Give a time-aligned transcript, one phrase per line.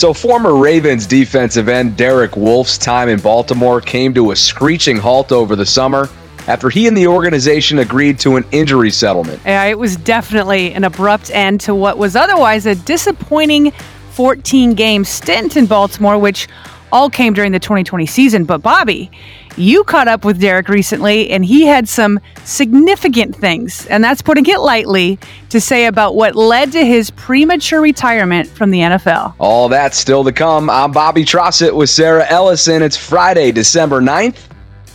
[0.00, 5.30] So, former Ravens defensive end Derek Wolfe's time in Baltimore came to a screeching halt
[5.30, 6.08] over the summer
[6.46, 9.42] after he and the organization agreed to an injury settlement.
[9.44, 13.72] Yeah, it was definitely an abrupt end to what was otherwise a disappointing
[14.12, 16.48] 14 game stint in Baltimore, which
[16.90, 18.44] all came during the 2020 season.
[18.46, 19.10] But, Bobby,
[19.56, 24.46] you caught up with Derek recently, and he had some significant things, and that's putting
[24.46, 25.18] it lightly,
[25.50, 29.34] to say about what led to his premature retirement from the NFL.
[29.38, 30.70] All that's still to come.
[30.70, 32.82] I'm Bobby Trossett with Sarah Ellison.
[32.82, 34.38] It's Friday, December 9th,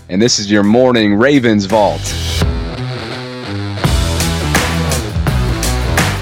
[0.09, 2.01] and this is your morning Ravens Vault.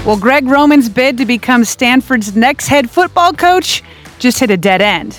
[0.04, 3.82] Well, Greg Roman's bid to become Stanford's next head football coach
[4.18, 5.18] just hit a dead end.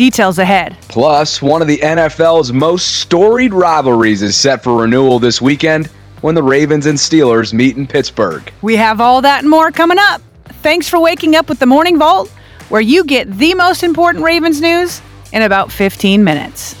[0.00, 0.78] Details ahead.
[0.88, 5.88] Plus, one of the NFL's most storied rivalries is set for renewal this weekend
[6.22, 8.50] when the Ravens and Steelers meet in Pittsburgh.
[8.62, 10.22] We have all that and more coming up.
[10.62, 12.30] Thanks for waking up with the Morning Vault,
[12.70, 15.02] where you get the most important Ravens news
[15.34, 16.74] in about 15 minutes.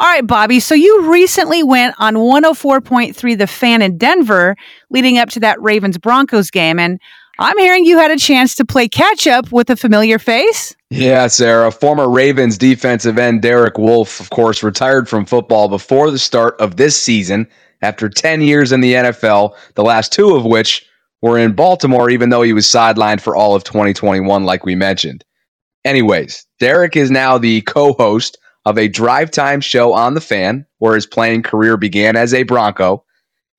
[0.00, 0.60] All right, Bobby.
[0.60, 4.54] So you recently went on 104.3 The Fan in Denver
[4.90, 6.78] leading up to that Ravens Broncos game.
[6.78, 7.00] And
[7.40, 10.74] I'm hearing you had a chance to play catch up with a familiar face.
[10.90, 11.70] Yeah, Sarah.
[11.70, 16.76] Former Ravens defensive end Derek Wolfe, of course, retired from football before the start of
[16.76, 17.46] this season
[17.80, 20.84] after 10 years in the NFL, the last two of which
[21.22, 25.24] were in Baltimore, even though he was sidelined for all of 2021, like we mentioned.
[25.84, 30.66] Anyways, Derek is now the co host of a drive time show on the fan,
[30.78, 33.04] where his playing career began as a Bronco.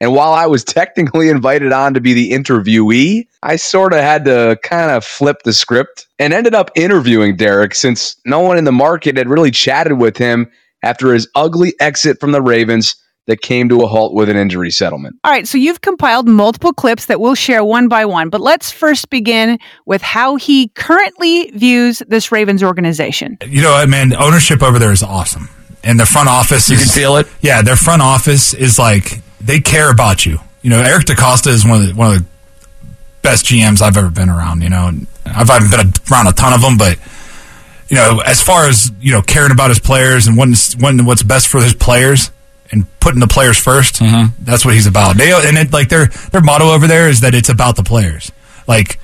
[0.01, 4.25] And while I was technically invited on to be the interviewee, I sort of had
[4.25, 8.63] to kind of flip the script and ended up interviewing Derek since no one in
[8.63, 10.49] the market had really chatted with him
[10.83, 12.95] after his ugly exit from the Ravens
[13.27, 15.15] that came to a halt with an injury settlement.
[15.23, 18.71] All right, so you've compiled multiple clips that we'll share one by one, but let's
[18.71, 23.37] first begin with how he currently views this Ravens organization.
[23.45, 25.47] You know, man, ownership over there is awesome.
[25.83, 27.27] And the front office You is, can feel it?
[27.41, 30.39] Yeah, their front office is like they care about you.
[30.61, 32.27] You know, Eric DeCosta is one of the, one of the
[33.21, 34.61] best GMs I've ever been around.
[34.61, 34.91] You know,
[35.25, 36.97] I've, I've been around a ton of them, but
[37.89, 41.23] you know, as far as you know, caring about his players and wanting, wanting what's
[41.23, 42.31] best for his players
[42.71, 44.43] and putting the players 1st mm-hmm.
[44.43, 45.17] that's what he's about.
[45.17, 48.31] They and it, like their their motto over there is that it's about the players.
[48.67, 48.99] Like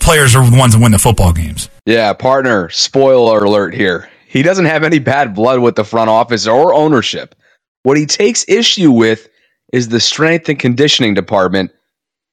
[0.00, 1.68] players are the ones that win the football games.
[1.86, 4.10] Yeah, partner, spoiler alert here.
[4.26, 7.34] He doesn't have any bad blood with the front office or ownership.
[7.82, 9.28] What he takes issue with
[9.72, 11.70] is the strength and conditioning department,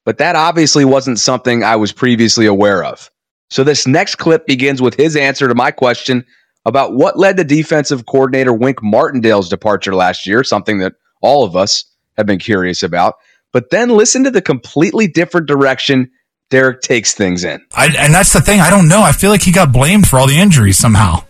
[0.06, 3.12] but that obviously wasn't something I was previously aware of.
[3.50, 6.26] So this next clip begins with his answer to my question
[6.66, 11.56] about what led to defensive coordinator Wink Martindale's departure last year, something that all of
[11.56, 11.86] us
[12.18, 13.16] have been curious about.
[13.54, 16.12] But then listen to the completely different direction
[16.50, 17.62] Derek takes things in.
[17.74, 18.60] I, and that's the thing.
[18.60, 19.02] I don't know.
[19.02, 21.24] I feel like he got blamed for all the injuries somehow.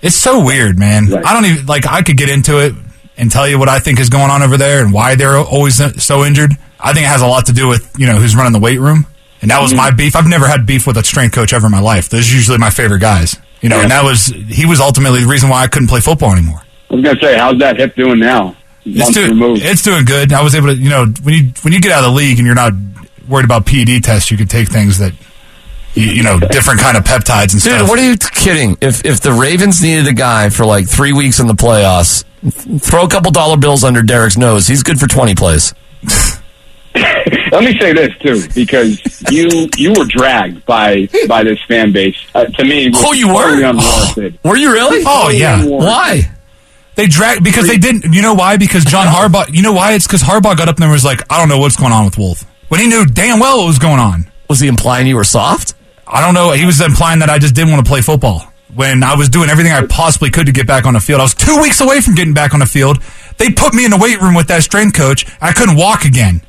[0.00, 1.12] It's so weird, man.
[1.12, 1.86] I don't even like.
[1.86, 2.74] I could get into it
[3.16, 5.80] and tell you what I think is going on over there and why they're always
[6.02, 6.52] so injured.
[6.80, 8.80] I think it has a lot to do with you know who's running the weight
[8.80, 9.06] room,
[9.40, 9.78] and that was mm-hmm.
[9.78, 10.16] my beef.
[10.16, 12.08] I've never had beef with a strength coach ever in my life.
[12.08, 13.36] Those are usually my favorite guys.
[13.60, 16.32] You know, and that was he was ultimately the reason why I couldn't play football
[16.32, 16.62] anymore.
[16.90, 18.56] I was gonna say, how's that hip doing now?
[18.84, 19.62] It's Months doing removed.
[19.64, 20.32] it's doing good.
[20.34, 22.38] I was able to you know when you when you get out of the league
[22.38, 22.74] and you're not
[23.26, 25.14] worried about PED tests, you can take things that
[25.94, 27.80] you, you know different kind of peptides and Dude, stuff.
[27.80, 28.76] Dude, what are you kidding?
[28.80, 32.24] If if the Ravens needed a guy for like three weeks in the playoffs,
[32.80, 34.66] throw a couple dollar bills under Derek's nose.
[34.66, 35.72] He's good for twenty plays.
[36.94, 39.00] let me say this too, because
[39.30, 42.16] you you were dragged by by this fan base.
[42.34, 43.62] Uh, to me, Oh, you were?
[43.64, 44.38] unwarranted.
[44.44, 45.02] Were you really?
[45.06, 45.64] Oh yeah.
[45.64, 46.30] Why?
[46.96, 48.12] They dragged because they didn't.
[48.14, 48.56] You know why?
[48.56, 49.52] Because John Harbaugh.
[49.52, 49.94] You know why?
[49.94, 52.04] It's because Harbaugh got up there and was like, "I don't know what's going on
[52.04, 54.30] with Wolfe," when he knew damn well what was going on.
[54.48, 55.74] Was he implying you were soft?
[56.14, 56.52] I don't know.
[56.52, 59.50] He was implying that I just didn't want to play football when I was doing
[59.50, 61.18] everything I possibly could to get back on the field.
[61.18, 63.02] I was two weeks away from getting back on the field.
[63.36, 65.26] They put me in the weight room with that strength coach.
[65.40, 66.42] I couldn't walk again.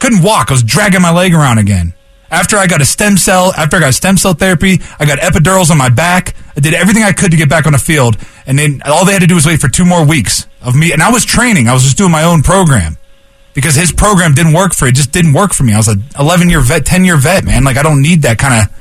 [0.00, 0.50] Couldn't walk.
[0.50, 1.94] I was dragging my leg around again.
[2.30, 5.70] After I got a stem cell, after I got stem cell therapy, I got epidurals
[5.70, 6.34] on my back.
[6.54, 9.12] I did everything I could to get back on the field, and then all they
[9.12, 10.92] had to do was wait for two more weeks of me.
[10.92, 11.68] And I was training.
[11.68, 12.98] I was just doing my own program
[13.54, 14.94] because his program didn't work for it.
[14.94, 15.72] Just didn't work for me.
[15.72, 17.64] I was a 11 year vet, 10 year vet, man.
[17.64, 18.75] Like I don't need that kind of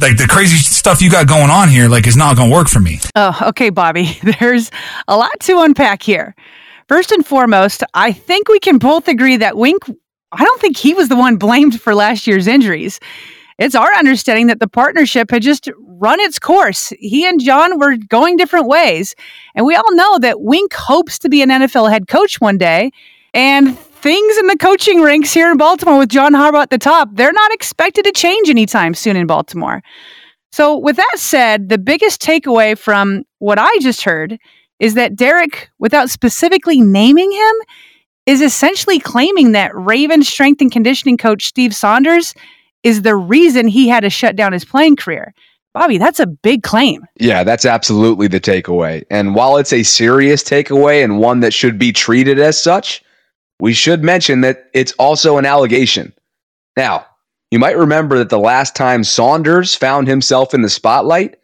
[0.00, 1.88] like the crazy stuff you got going on here.
[1.88, 3.00] Like is not going to work for me.
[3.16, 4.18] Oh, okay, Bobby.
[4.40, 4.70] There's
[5.08, 6.34] a lot to unpack here.
[6.88, 9.84] First and foremost, I think we can both agree that Wink,
[10.32, 12.98] I don't think he was the one blamed for last year's injuries.
[13.58, 16.92] It's our understanding that the partnership had just run its course.
[16.98, 19.14] He and John were going different ways.
[19.54, 22.90] And we all know that Wink hopes to be an NFL head coach one day.
[23.34, 27.10] And things in the coaching ranks here in Baltimore with John Harbaugh at the top,
[27.12, 29.82] they're not expected to change anytime soon in Baltimore.
[30.52, 34.38] So, with that said, the biggest takeaway from what I just heard
[34.80, 37.54] is that Derek, without specifically naming him,
[38.26, 42.34] is essentially claiming that Ravens strength and conditioning coach Steve Saunders
[42.82, 45.34] is the reason he had to shut down his playing career.
[45.72, 47.06] Bobby, that's a big claim.
[47.20, 49.04] Yeah, that's absolutely the takeaway.
[49.08, 53.04] And while it's a serious takeaway and one that should be treated as such,
[53.60, 56.12] we should mention that it's also an allegation.
[56.76, 57.06] Now,
[57.50, 61.36] you might remember that the last time Saunders found himself in the spotlight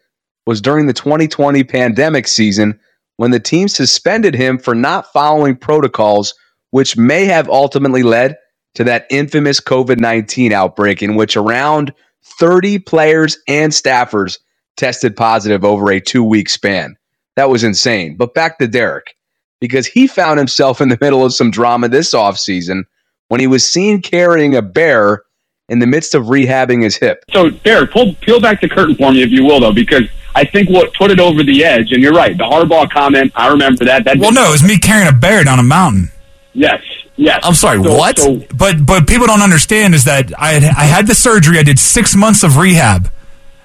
[0.45, 2.79] was during the 2020 pandemic season
[3.17, 6.33] when the team suspended him for not following protocols,
[6.71, 8.37] which may have ultimately led
[8.75, 11.93] to that infamous COVID 19 outbreak in which around
[12.39, 14.37] 30 players and staffers
[14.77, 16.95] tested positive over a two week span.
[17.35, 18.15] That was insane.
[18.15, 19.16] But back to Derek,
[19.59, 22.83] because he found himself in the middle of some drama this offseason
[23.29, 25.23] when he was seen carrying a bear
[25.69, 27.23] in the midst of rehabbing his hip.
[27.33, 30.45] So, Derek, pull, peel back the curtain for me, if you will, though, because I
[30.45, 33.83] think what put it over the edge, and you're right, the Harbaugh comment, I remember
[33.85, 34.05] that.
[34.05, 36.09] that Well, no, it was me carrying a bear down a mountain.
[36.53, 36.81] Yes,
[37.17, 37.41] yes.
[37.43, 38.17] I'm sorry, So- what?
[38.17, 41.59] so- But but people don't understand is that I had I had the surgery.
[41.59, 43.11] I did six months of rehab,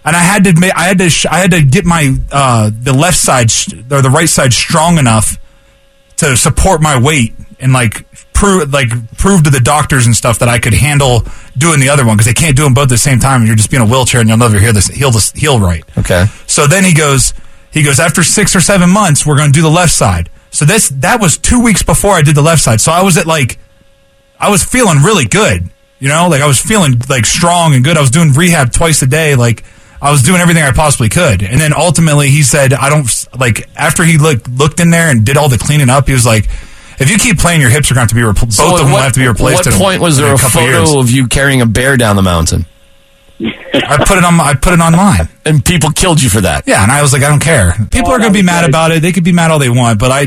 [0.04, 2.70] and I had to ma- I had to sh- I had to get my uh,
[2.76, 5.38] the left side sh- or the right side strong enough
[6.22, 10.48] to support my weight and like prove like prove to the doctors and stuff that
[10.48, 11.24] I could handle
[11.56, 13.42] doing the other one because they can't do them both at the same time.
[13.42, 15.84] And you're just being a wheelchair and you'll never hear this heal this heal right.
[15.98, 16.26] Okay.
[16.46, 17.34] So then he goes,
[17.70, 20.28] he goes, after six or seven months, we're going to do the left side.
[20.50, 22.80] So this, that was two weeks before I did the left side.
[22.80, 23.58] So I was at like,
[24.38, 27.96] I was feeling really good, you know, like I was feeling like strong and good.
[27.96, 29.34] I was doing rehab twice a day.
[29.34, 29.64] Like
[30.02, 31.42] I was doing everything I possibly could.
[31.44, 33.08] And then ultimately he said, I don't
[33.38, 36.26] like after he looked, looked in there and did all the cleaning up, he was
[36.26, 36.46] like,
[36.98, 38.56] if you keep playing, your hips are going to have to be replaced.
[38.56, 39.64] So both of at them will have to be replaced.
[39.64, 40.94] What in point was in there a, couple photo years.
[40.94, 42.66] of you carrying a bear down the mountain?
[43.40, 45.28] I put it on, I put it online.
[45.44, 46.68] And people killed you for that.
[46.68, 47.72] Yeah, and I was like, I don't care.
[47.90, 48.68] People Oh, are going to be mad nice.
[48.68, 49.02] about it.
[49.02, 50.26] They could be mad all they want, but I,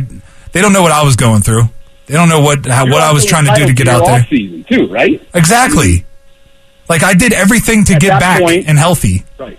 [0.52, 1.64] they don't know what I was going through.
[2.08, 4.26] They don't know what how, what I was trying to do to get out there.
[4.30, 5.26] Season too, right?
[5.34, 6.06] Exactly.
[6.90, 9.58] Like I did everything to At get back point- and healthy, Right.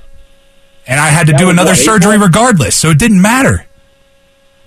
[0.86, 2.26] And I had to That do another what, surgery April?
[2.28, 3.66] regardless, so it didn't matter.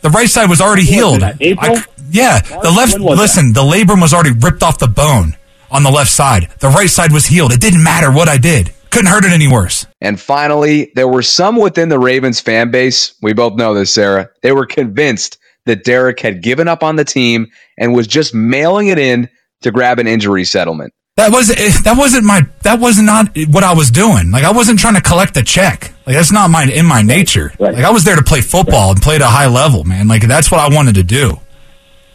[0.01, 1.21] The right side was already was healed.
[1.21, 1.77] that, April?
[1.77, 2.93] I- yeah, the left.
[2.93, 5.35] When was Listen, the labrum was already ripped off the bone
[5.69, 6.49] on the left side.
[6.59, 7.51] The right side was healed.
[7.51, 8.73] It didn't matter what I did.
[8.89, 9.85] Couldn't hurt it any worse.
[10.01, 13.13] And finally, there were some within the Ravens fan base.
[13.21, 14.29] We both know this, Sarah.
[14.41, 17.45] They were convinced that Derek had given up on the team
[17.77, 19.29] and was just mailing it in
[19.61, 20.91] to grab an injury settlement.
[21.19, 24.31] That was eh, that wasn't my that was not what I was doing.
[24.31, 25.93] Like I wasn't trying to collect a check.
[26.05, 27.51] Like that's not my in my nature.
[27.59, 27.73] Right.
[27.75, 30.07] Like I was there to play football and play at a high level, man.
[30.07, 31.38] Like that's what I wanted to do.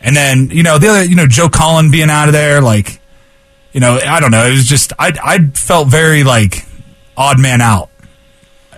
[0.01, 2.99] And then you know the other you know Joe Cullen being out of there, like
[3.73, 4.47] you know I don't know.
[4.47, 6.65] It was just I I felt very like
[7.17, 7.91] odd man out.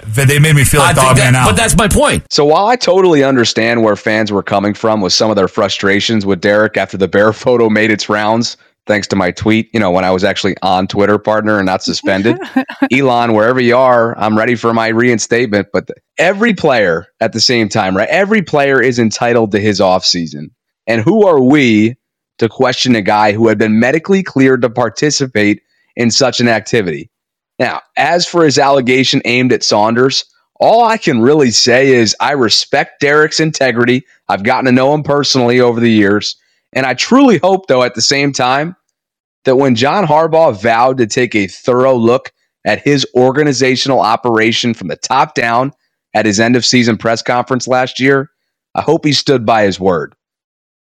[0.09, 1.47] That They made me feel like the odd that- man out.
[1.47, 2.33] but that's my point.
[2.33, 6.25] So while I totally understand where fans were coming from with some of their frustrations
[6.27, 8.57] with Derek after the bear photo made its rounds,
[8.87, 11.83] thanks to my tweet, you know, when I was actually on Twitter, partner, and not
[11.83, 12.39] suspended.
[12.93, 15.69] Elon, wherever you are, I'm ready for my reinstatement.
[15.73, 18.09] But the- every player at the same time, right?
[18.09, 20.51] Every player is entitled to his offseason.
[20.87, 21.97] And who are we
[22.39, 25.63] to question a guy who had been medically cleared to participate
[25.97, 27.11] in such an activity?
[27.59, 30.25] Now, as for his allegation aimed at Saunders,
[30.61, 34.05] all I can really say is I respect Derek's integrity.
[34.29, 36.37] I've gotten to know him personally over the years.
[36.77, 38.77] And I truly hope, though, at the same time,
[39.47, 42.31] that when John Harbaugh vowed to take a thorough look
[42.67, 45.73] at his organizational operation from the top down
[46.15, 48.31] at his end of season press conference last year,
[48.75, 50.15] I hope he stood by his word.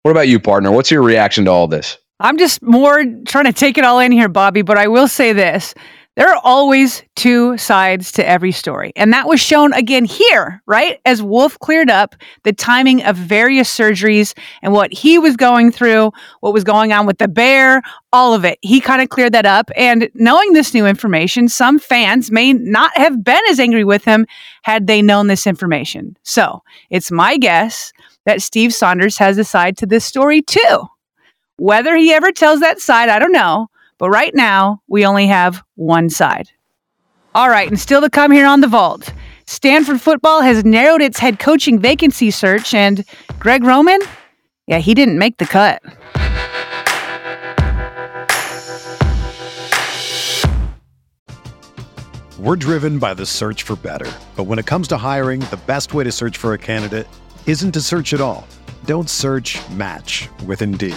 [0.02, 0.73] What about you, partner?
[0.73, 1.97] What's your reaction to all this?
[2.18, 5.32] I'm just more trying to take it all in here, Bobby, but I will say
[5.32, 5.75] this.
[6.18, 8.92] There are always two sides to every story.
[8.96, 10.98] And that was shown again here, right?
[11.04, 16.10] As Wolfe cleared up the timing of various surgeries and what he was going through,
[16.40, 17.82] what was going on with the bear,
[18.12, 18.58] all of it.
[18.62, 19.70] He kind of cleared that up.
[19.76, 24.26] And knowing this new information, some fans may not have been as angry with him
[24.62, 26.16] had they known this information.
[26.25, 27.92] So it's my guess
[28.26, 30.88] that Steve Saunders has a side to this story too.
[31.58, 33.68] Whether he ever tells that side, I don't know.
[33.99, 36.49] But right now, we only have one side.
[37.35, 39.12] All right, and still to come here on the vault.
[39.47, 43.05] Stanford football has narrowed its head coaching vacancy search, and
[43.38, 44.00] Greg Roman,
[44.67, 45.83] yeah, he didn't make the cut.
[52.38, 54.11] We're driven by the search for better.
[54.37, 57.09] But when it comes to hiring, the best way to search for a candidate
[57.47, 58.47] isn't to search at all.
[58.85, 60.97] Don't search match with Indeed.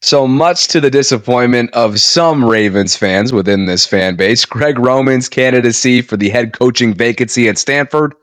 [0.00, 5.28] So much to the disappointment of some Ravens fans within this fan base, Greg Roman's
[5.28, 8.14] candidacy for the head coaching vacancy at Stanford,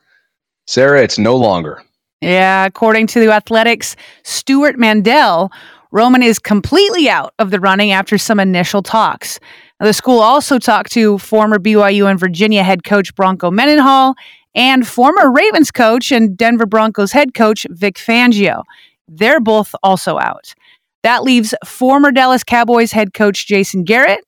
[0.67, 1.84] Sarah, it's no longer.
[2.22, 5.51] Yeah, according to the Athletics, Stewart Mandel,
[5.91, 9.39] Roman is completely out of the running after some initial talks.
[9.79, 14.15] Now, the school also talked to former BYU and Virginia head coach Bronco Mendenhall
[14.55, 18.63] and former Ravens coach and Denver Broncos head coach Vic Fangio.
[19.08, 20.55] They're both also out.
[21.06, 24.26] That leaves former Dallas Cowboys head coach Jason Garrett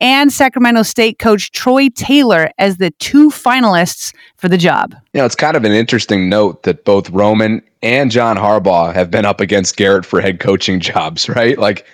[0.00, 4.94] and Sacramento State coach Troy Taylor as the two finalists for the job.
[5.12, 9.10] You know, it's kind of an interesting note that both Roman and John Harbaugh have
[9.10, 11.58] been up against Garrett for head coaching jobs, right?
[11.58, 11.84] Like,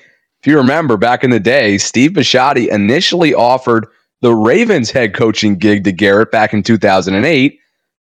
[0.40, 3.86] if you remember back in the day, Steve Bisciotti initially offered
[4.20, 7.58] the Ravens head coaching gig to Garrett back in 2008,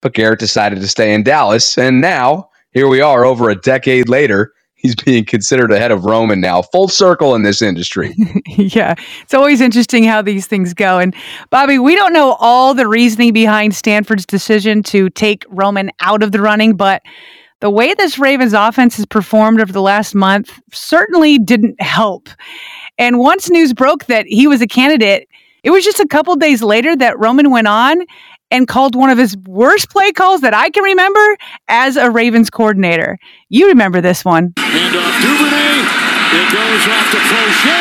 [0.02, 1.78] but Garrett decided to stay in Dallas.
[1.78, 6.40] And now, here we are over a decade later he's being considered ahead of Roman
[6.40, 6.62] now.
[6.62, 8.14] Full circle in this industry.
[8.46, 10.98] yeah, it's always interesting how these things go.
[10.98, 11.14] And
[11.50, 16.32] Bobby, we don't know all the reasoning behind Stanford's decision to take Roman out of
[16.32, 17.02] the running, but
[17.60, 22.28] the way this Ravens offense has performed over the last month certainly didn't help.
[22.98, 25.28] And once news broke that he was a candidate,
[25.64, 27.98] it was just a couple days later that Roman went on
[28.50, 31.36] and called one of his worst play calls that I can remember
[31.68, 33.18] as a Ravens coordinator.
[33.48, 34.54] You remember this one.
[34.58, 35.68] Hand off Duvernay.
[36.28, 37.80] It goes off to Proche.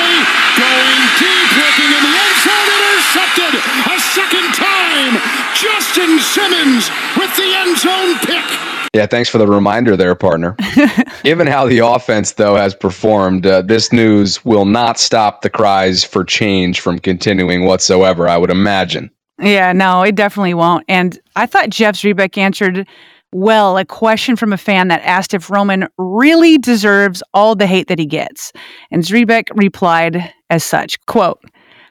[0.57, 2.69] Going deep, looking in the end zone.
[2.87, 3.53] Intercepted
[3.91, 5.13] a second time.
[5.55, 8.77] Justin Simmons with the end zone pick.
[8.93, 10.55] Yeah, thanks for the reminder there, partner.
[11.23, 16.03] Given how the offense, though, has performed, uh, this news will not stop the cries
[16.03, 19.11] for change from continuing whatsoever, I would imagine.
[19.39, 20.83] Yeah, no, it definitely won't.
[20.87, 22.87] And I thought Jeff Zrebiec answered
[23.33, 27.87] well a question from a fan that asked if Roman really deserves all the hate
[27.87, 28.51] that he gets.
[28.89, 31.39] And Zrebiec replied as such, quote,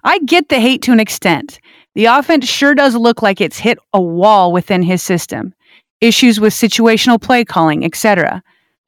[0.04, 1.60] I get the hate to an extent.
[1.94, 5.54] The offense sure does look like it's hit a wall within his system.
[6.00, 8.42] Issues with situational play calling, etc.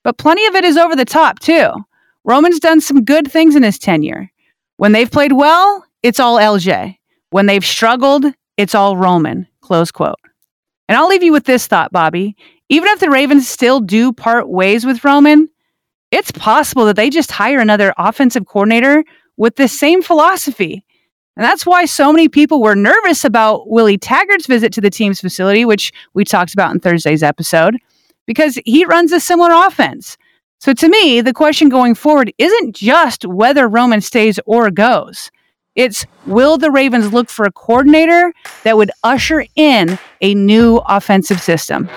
[0.05, 1.71] But plenty of it is over the top, too.
[2.25, 4.31] Roman's done some good things in his tenure.
[4.77, 6.97] When they've played well, it's all LJ.
[7.31, 8.27] When they've struggled,
[8.59, 9.47] it's all Roman.
[9.63, 10.19] Close quote.
[10.89, 12.37] And I'll leave you with this thought, Bobby.
[12.69, 15.49] Even if the Ravens still do part ways with Roman,
[16.11, 19.05] it's possible that they just hire another offensive coordinator
[19.37, 20.85] with the same philosophy.
[21.37, 25.21] And that's why so many people were nervous about Willie Taggart's visit to the team's
[25.21, 27.77] facility, which we talked about in Thursday's episode,
[28.27, 30.19] because he runs a similar offense.
[30.59, 35.31] So to me, the question going forward isn't just whether Roman stays or goes.
[35.79, 41.41] It's will the Ravens look for a coordinator that would usher in a new offensive
[41.41, 41.89] system?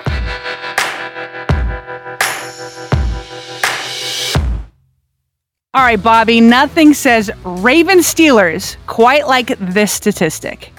[5.74, 10.72] All right, Bobby, nothing says Raven Steelers quite like this statistic.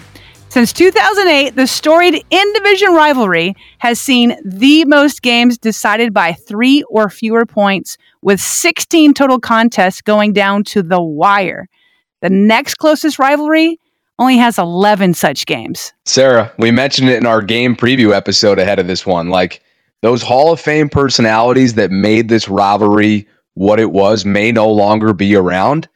[0.47, 6.83] Since 2008, the storied in division rivalry has seen the most games decided by three
[6.83, 11.67] or fewer points, with 16 total contests going down to the wire.
[12.23, 13.77] The next closest rivalry
[14.17, 15.91] only has 11 such games.
[16.05, 19.29] Sarah, we mentioned it in our game preview episode ahead of this one.
[19.29, 19.61] Like
[20.01, 25.11] those Hall of Fame personalities that made this rivalry what it was may no longer
[25.13, 25.89] be around,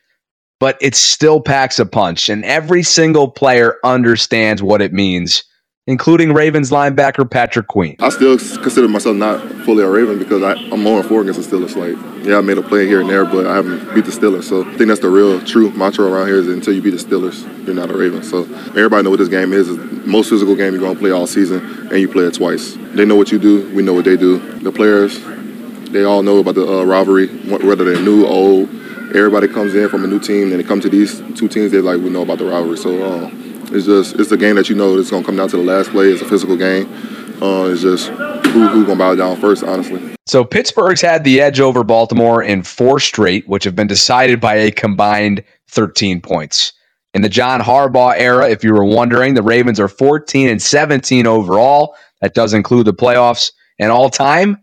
[0.59, 2.27] but it still packs a punch.
[2.27, 5.45] And every single player understands what it means,
[5.87, 7.95] including Ravens linebacker Patrick Queen.
[7.99, 11.57] I still consider myself not fully a Raven because I, am 0 4 against the
[11.57, 11.75] Steelers.
[11.75, 14.43] Like, yeah, I made a play here and there, but I haven't beat the Steelers.
[14.43, 16.97] So I think that's the real, true mantra around here is until you beat the
[16.97, 18.21] Steelers, you're not a Raven.
[18.21, 19.69] So everybody know what this game is.
[19.69, 22.33] It's the most physical game you're going to play all season, and you play it
[22.33, 22.75] twice.
[22.93, 23.73] They know what you do.
[23.73, 24.39] We know what they do.
[24.59, 25.23] The players,
[25.91, 28.69] they all know about the uh, rivalry, whether they're new, or old.
[29.15, 31.71] Everybody comes in from a new team, and they come to these two teams.
[31.71, 32.77] They like we know about the rivalry.
[32.77, 33.31] So uh,
[33.71, 35.89] it's just it's a game that you know it's gonna come down to the last
[35.89, 36.07] play.
[36.07, 36.91] It's a physical game.
[37.41, 40.15] Uh, it's just who who gonna bow down first, honestly.
[40.25, 44.55] So Pittsburgh's had the edge over Baltimore in four straight, which have been decided by
[44.55, 46.73] a combined 13 points.
[47.13, 51.25] In the John Harbaugh era, if you were wondering, the Ravens are 14 and 17
[51.25, 51.95] overall.
[52.21, 53.51] That does include the playoffs.
[53.79, 54.57] And all time,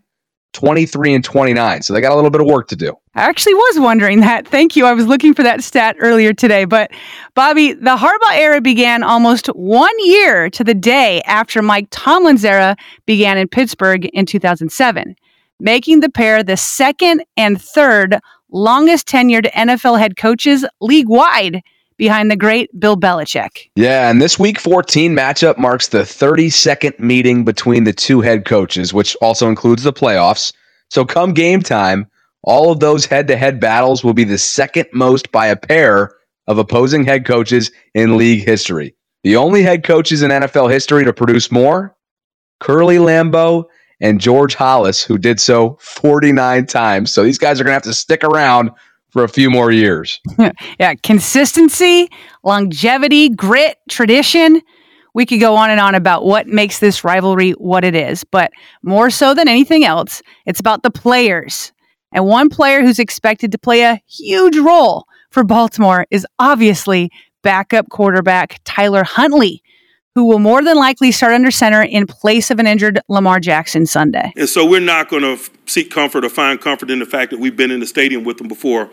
[0.55, 1.81] 23 and 29.
[1.81, 2.93] So they got a little bit of work to do.
[3.13, 4.47] I actually was wondering that.
[4.47, 4.85] Thank you.
[4.85, 6.63] I was looking for that stat earlier today.
[6.63, 6.91] But
[7.33, 12.77] Bobby, the Harbaugh era began almost one year to the day after Mike Tomlin's era
[13.05, 15.15] began in Pittsburgh in 2007,
[15.59, 18.17] making the pair the second and third
[18.49, 21.61] longest tenured NFL head coaches league wide
[21.97, 23.69] behind the great Bill Belichick.
[23.75, 28.93] Yeah, and this week 14 matchup marks the 32nd meeting between the two head coaches,
[28.93, 30.53] which also includes the playoffs.
[30.89, 32.07] So come game time,
[32.43, 36.15] all of those head to head battles will be the second most by a pair
[36.47, 38.95] of opposing head coaches in league history.
[39.23, 41.95] The only head coaches in NFL history to produce more
[42.59, 43.65] Curly Lambeau
[43.99, 47.11] and George Halas, who did so 49 times.
[47.11, 48.71] So these guys are going to have to stick around
[49.15, 50.19] for a few more years.
[50.77, 52.09] yeah, consistency,
[52.43, 54.61] longevity, grit, tradition.
[55.13, 58.51] We could go on and on about what makes this rivalry what it is, but
[58.83, 61.71] more so than anything else, it's about the players.
[62.11, 67.09] And one player who's expected to play a huge role for Baltimore is obviously
[67.41, 69.63] backup quarterback Tyler Huntley,
[70.13, 73.85] who will more than likely start under center in place of an injured Lamar Jackson
[73.85, 74.33] Sunday.
[74.35, 77.39] And so we're not going to seek comfort or find comfort in the fact that
[77.39, 78.89] we've been in the stadium with him before.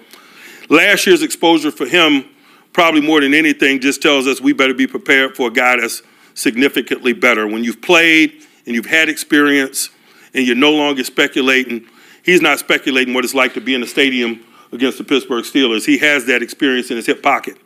[0.68, 2.24] Last year's exposure for him,
[2.72, 6.02] probably more than anything, just tells us we better be prepared for a guy that's
[6.34, 7.46] significantly better.
[7.46, 8.32] When you've played
[8.66, 9.90] and you've had experience
[10.34, 11.86] and you're no longer speculating,
[12.24, 15.86] he's not speculating what it's like to be in the stadium against the Pittsburgh Steelers.
[15.86, 17.58] He has that experience in his hip pocket.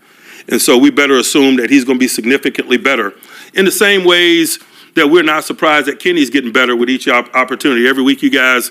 [0.48, 3.14] And so we better assume that he's going to be significantly better.
[3.55, 4.59] In the same ways
[4.94, 7.88] that we're not surprised that Kenny's getting better with each opportunity.
[7.88, 8.70] Every week you guys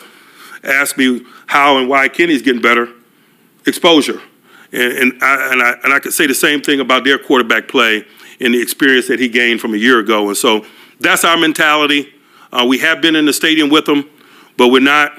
[0.65, 2.89] ask me how and why Kenny's getting better.
[3.65, 4.21] Exposure.
[4.71, 7.67] And, and, I, and, I, and I could say the same thing about their quarterback
[7.67, 8.06] play
[8.39, 10.28] and the experience that he gained from a year ago.
[10.28, 10.65] And so
[10.99, 12.13] that's our mentality.
[12.51, 14.10] Uh, we have been in the stadium with them,
[14.58, 15.13] but we're not,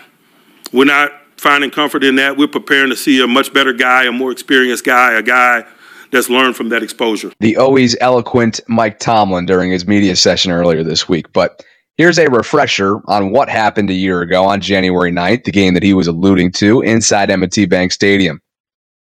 [0.72, 2.37] we're not finding comfort in that.
[2.37, 5.64] We're preparing to see a much better guy, a more experienced guy, a guy
[6.11, 7.32] that's learned from that exposure.
[7.40, 11.32] The always eloquent Mike Tomlin during his media session earlier this week.
[11.32, 11.64] But
[11.96, 15.82] here's a refresher on what happened a year ago on January 9th, the game that
[15.82, 18.40] he was alluding to inside M&T Bank Stadium.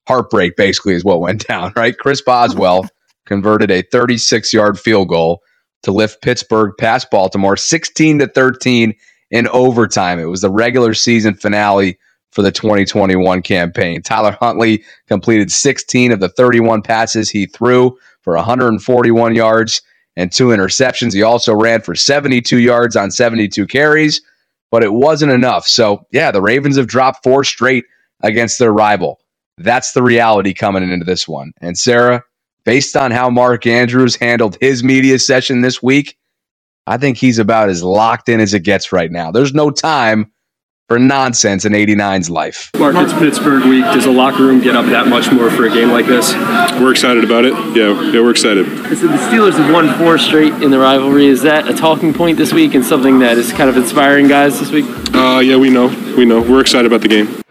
[0.07, 1.99] Heartbreak basically is what went down, right?
[1.99, 2.89] Chris Boswell
[3.27, 5.43] converted a 36 yard field goal
[5.83, 8.95] to lift Pittsburgh past Baltimore 16 to 13
[9.31, 10.19] in overtime.
[10.19, 11.99] It was the regular season finale
[12.33, 14.03] for the 2021 campaign.
[14.03, 19.83] Tyler Huntley completed 16 of the 31 passes he threw for 141 yards
[20.19, 21.15] and two interceptions.
[21.15, 24.23] He also ran for 72 yards on 72 carries,
[24.73, 25.69] but it wasn't enough.
[25.69, 27.87] So, yeah, the Ravens have dropped four straight
[28.23, 29.21] against their rival.
[29.59, 31.53] That's the reality coming into this one.
[31.63, 32.25] And Sarah,
[32.67, 36.19] based on how Mark Andrews handled his media session this week,
[36.87, 39.33] I think he's about as locked in as it gets right now.
[39.33, 40.33] There's no time
[40.89, 42.71] for nonsense in 89's life.
[42.79, 43.85] Mark, it's Pittsburgh week.
[43.85, 46.33] Does the locker room get up that much more for a game like this?
[46.81, 47.53] We're excited about it.
[47.77, 48.67] Yeah, yeah, we're excited.
[48.97, 51.27] So the Steelers have won four straight in the rivalry.
[51.27, 54.59] Is that a talking point this week and something that is kind of inspiring guys
[54.59, 54.87] this week?
[55.15, 55.89] Uh, yeah, we know.
[56.17, 56.41] We know.
[56.41, 57.43] We're excited about the game.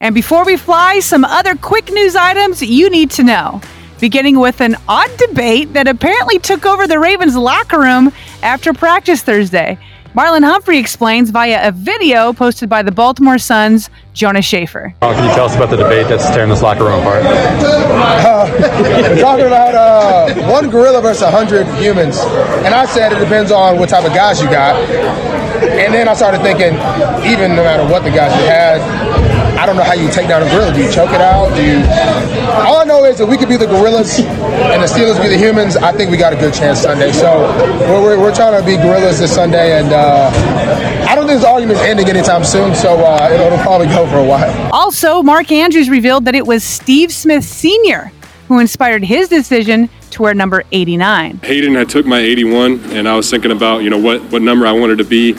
[0.00, 3.62] And before we fly, some other quick news items you need to know.
[4.04, 8.12] Beginning with an odd debate that apparently took over the Ravens locker room
[8.42, 9.78] after practice Thursday.
[10.14, 14.94] Marlon Humphrey explains via a video posted by the Baltimore Sun's Jonas Shaffer.
[15.00, 17.22] Oh, can you tell us about the debate that's tearing this locker room apart?
[17.24, 18.46] Uh,
[18.82, 22.18] we're talking about uh, one gorilla versus a hundred humans,
[22.60, 24.76] and I said it depends on what type of guys you got.
[25.64, 26.74] And then I started thinking,
[27.24, 28.80] even no matter what the guys you had,
[29.64, 30.74] I don't know how you take down a gorilla.
[30.74, 31.48] Do you choke it out?
[31.56, 31.78] Do you?
[32.68, 35.38] All I know is that we could be the gorillas and the Steelers be the
[35.38, 35.74] humans.
[35.74, 37.12] I think we got a good chance Sunday.
[37.12, 37.44] So
[37.88, 40.30] we're, we're, we're trying to be gorillas this Sunday, and uh,
[41.08, 42.74] I don't think this argument's ending anytime soon.
[42.74, 44.70] So uh, it'll, it'll probably go for a while.
[44.70, 48.12] Also, Mark Andrews revealed that it was Steve Smith Sr.
[48.48, 51.40] who inspired his decision to wear number 89.
[51.42, 54.66] Hayden had took my 81, and I was thinking about you know what what number
[54.66, 55.34] I wanted to be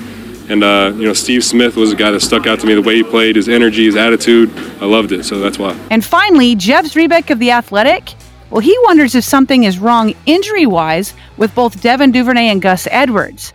[0.49, 2.75] and uh, you know, Steve Smith was a guy that stuck out to me.
[2.75, 5.23] The way he played, his energy, his attitude, I loved it.
[5.23, 5.77] So that's why.
[5.89, 8.13] And finally, Jeff Zrebiec of the Athletic.
[8.51, 13.53] Well, he wonders if something is wrong injury-wise with both Devin Duvernay and Gus Edwards.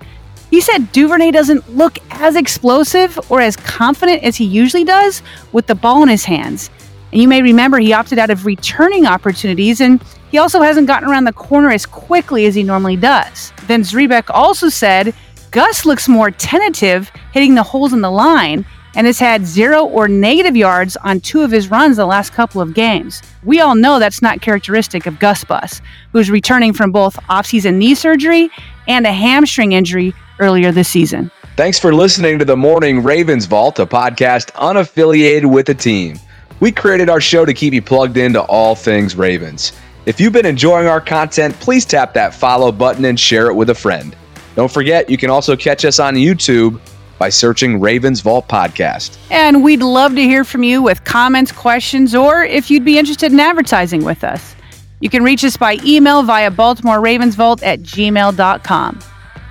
[0.50, 5.22] He said Duvernay doesn't look as explosive or as confident as he usually does
[5.52, 6.70] with the ball in his hands.
[7.12, 11.08] And you may remember he opted out of returning opportunities and he also hasn't gotten
[11.08, 13.52] around the corner as quickly as he normally does.
[13.66, 15.14] Then Zrebiec also said
[15.50, 20.06] Gus looks more tentative, hitting the holes in the line, and has had zero or
[20.06, 23.20] negative yards on two of his runs the last couple of games.
[23.42, 25.80] We all know that's not characteristic of Gus Bus,
[26.12, 28.48] who's returning from both offseason knee surgery
[28.86, 31.32] and a hamstring injury earlier this season.
[31.56, 36.16] Thanks for listening to the Morning Ravens Vault, a podcast unaffiliated with the team.
[36.60, 39.72] We created our show to keep you plugged into all things Ravens.
[40.06, 43.70] If you've been enjoying our content, please tap that follow button and share it with
[43.70, 44.14] a friend.
[44.60, 46.78] Don't forget, you can also catch us on YouTube
[47.18, 49.16] by searching Ravens Vault Podcast.
[49.30, 53.32] And we'd love to hear from you with comments, questions, or if you'd be interested
[53.32, 54.54] in advertising with us.
[55.00, 59.00] You can reach us by email via Baltimore Ravens at gmail.com.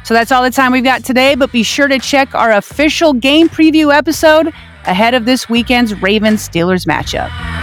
[0.04, 3.14] So that's all the time we've got today, but be sure to check our official
[3.14, 4.54] game preview episode
[4.86, 7.59] ahead of this weekend's Ravens Steelers matchup.